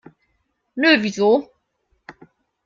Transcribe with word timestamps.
Nö, 0.79 0.89
wieso? 1.03 1.31